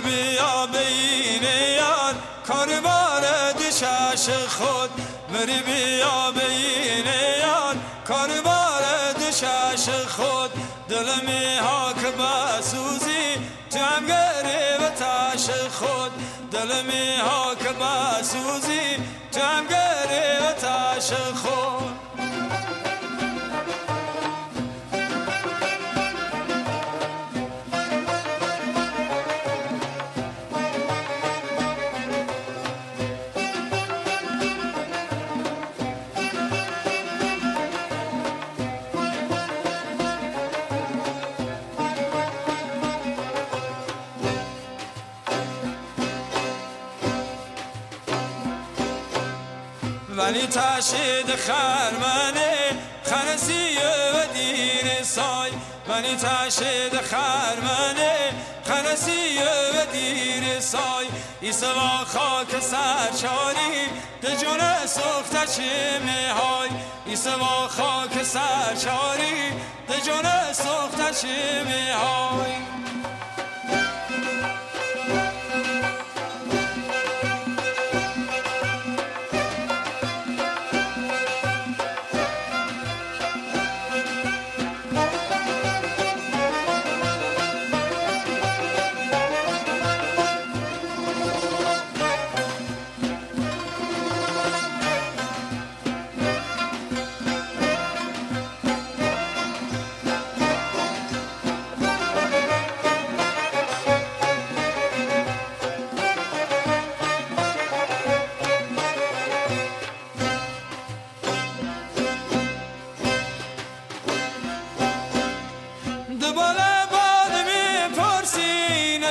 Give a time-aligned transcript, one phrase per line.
[0.00, 1.42] بیا بین
[1.76, 2.14] یار
[2.46, 4.90] کار بار دشش خود.
[5.32, 7.06] بری بیا بین
[7.40, 10.50] یار کار بار دشش خود.
[10.88, 13.34] دل می ها که بسوزی
[13.70, 16.12] تو هم گری و تاش خود.
[16.50, 18.96] دل می ها که بسوزی
[19.32, 19.40] تو
[50.16, 52.54] ولی تشید خرمنه
[53.04, 53.76] خرسی
[54.14, 55.50] و دیر سای.
[55.88, 58.32] ولی تشید خرمنه
[58.64, 61.06] خرسی و دیر سای.
[61.40, 63.88] ایسا خاک سرچاری
[64.22, 66.00] ده جون سخت چه
[66.34, 66.70] های
[67.06, 69.50] ایسا خاک سرچاری
[69.88, 71.64] ده جون سخت چه
[71.94, 72.52] های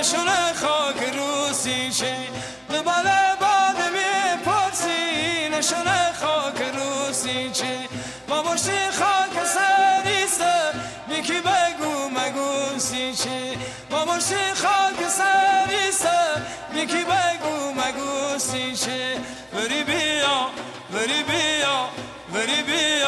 [0.04, 2.16] نشونه خاک روسی چه.
[2.70, 3.08] دبال
[3.40, 7.78] باد می پرسی نشونه خاک روسی چه.
[8.28, 10.54] با مرشی خاک سریسته
[11.08, 13.58] میکی بگو مگو سی چه.
[13.90, 16.20] با مرشی خاک سریسته
[16.74, 19.18] میکی بگو مگو سی چه.
[19.54, 20.50] بری بیا
[20.94, 21.90] بری بیا
[22.34, 23.03] بری بیا.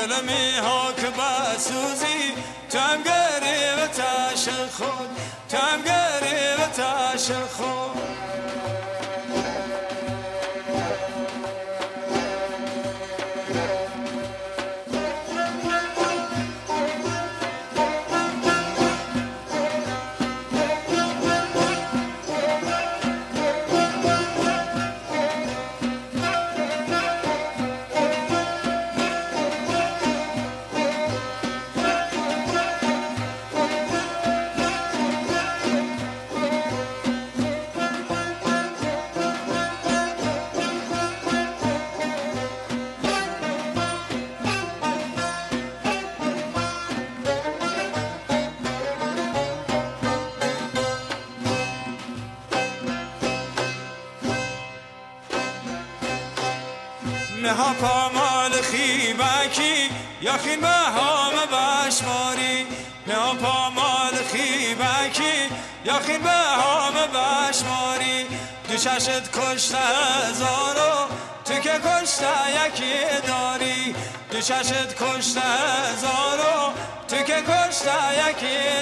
[0.00, 2.34] دلمی ها که بسوزی
[2.70, 5.10] تم گری و تاش خود
[5.48, 7.69] تم گری و تاش خود.
[57.46, 59.90] ها پامال خیبکی
[60.22, 62.66] یخین به هام بشماری
[63.10, 65.50] ها پامال خیبکی
[65.84, 68.26] یخین به هام بشماری
[68.68, 71.08] دو چشت کشته هزارو
[71.44, 72.26] تو که کشته
[72.66, 72.92] یکی
[73.26, 73.94] داری.
[74.30, 76.72] دو چشت کشته هزارو
[77.08, 77.90] تو که کشته
[78.28, 78.79] یکی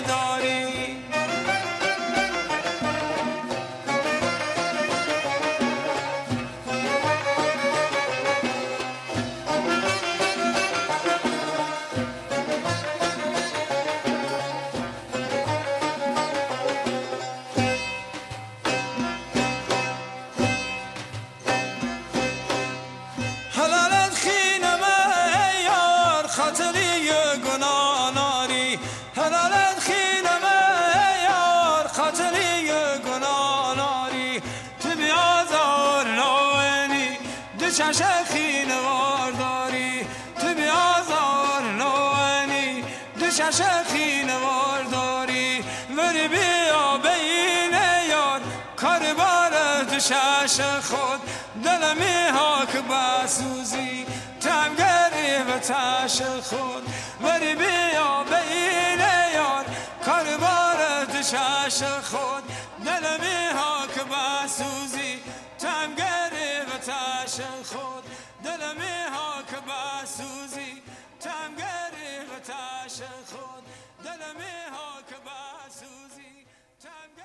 [37.68, 40.06] دو چش خینوار داری؟
[40.40, 42.84] تو بیازار نوینی
[43.20, 43.60] دو چش
[43.92, 45.64] خینوار داری.
[45.96, 47.74] وری بیا بین
[48.10, 48.40] یار.
[48.76, 49.52] کار بار
[49.98, 51.20] چش خود.
[51.64, 54.06] دلمی ها که بسوزی.
[54.40, 56.82] تمگری و تش خود.
[57.20, 59.00] وری بیا بین
[59.34, 59.64] یار.
[60.06, 62.42] کار بار دشش خود.
[62.84, 65.27] دلمی ها که بسوزی.
[66.88, 68.04] آتش خود
[68.44, 68.62] دل
[69.12, 70.82] ها که بسوزی
[71.20, 71.60] تنگ
[72.36, 73.64] آتش خود.
[74.04, 74.22] دل
[74.72, 76.46] ها که بسوزی
[76.82, 77.18] تنگ